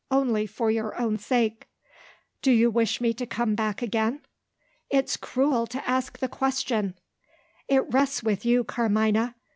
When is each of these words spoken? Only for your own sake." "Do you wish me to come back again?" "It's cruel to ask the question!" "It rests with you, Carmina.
Only 0.09 0.47
for 0.47 0.71
your 0.71 0.99
own 0.99 1.19
sake." 1.19 1.67
"Do 2.41 2.49
you 2.51 2.71
wish 2.71 2.99
me 3.01 3.13
to 3.13 3.27
come 3.27 3.53
back 3.53 3.83
again?" 3.83 4.21
"It's 4.89 5.15
cruel 5.15 5.67
to 5.67 5.87
ask 5.87 6.17
the 6.17 6.27
question!" 6.27 6.95
"It 7.67 7.83
rests 7.93 8.23
with 8.23 8.43
you, 8.43 8.63
Carmina. 8.63 9.35